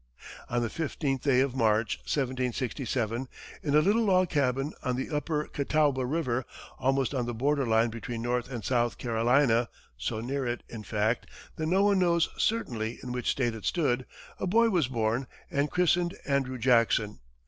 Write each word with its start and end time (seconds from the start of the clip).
On 0.49 0.63
the 0.63 0.69
fifteenth 0.71 1.21
day 1.21 1.41
of 1.41 1.55
March, 1.55 1.97
1767, 2.07 3.27
in 3.61 3.75
a 3.75 3.81
little 3.81 4.03
log 4.03 4.29
cabin 4.29 4.73
on 4.81 4.95
the 4.95 5.11
upper 5.11 5.43
Catawba 5.45 6.07
river, 6.07 6.43
almost 6.79 7.13
on 7.13 7.27
the 7.27 7.35
border 7.35 7.67
line 7.67 7.91
between 7.91 8.23
North 8.23 8.49
and 8.49 8.65
South 8.65 8.97
Carolina 8.97 9.69
so 9.97 10.19
near 10.19 10.43
it, 10.43 10.63
in 10.67 10.81
fact, 10.81 11.27
that 11.57 11.67
no 11.67 11.83
one 11.83 11.99
knows 11.99 12.29
certainly 12.35 12.97
in 13.03 13.11
which 13.11 13.29
state 13.29 13.53
it 13.53 13.63
stood 13.63 14.07
a 14.39 14.47
boy 14.47 14.71
was 14.71 14.87
born 14.87 15.27
and 15.51 15.69
christened 15.69 16.17
Andrew 16.25 16.57
Jackson. 16.57 17.19